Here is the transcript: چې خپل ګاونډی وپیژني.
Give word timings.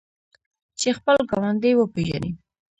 چې 0.79 0.89
خپل 0.97 1.17
ګاونډی 1.31 1.71
وپیژني. 1.75 2.31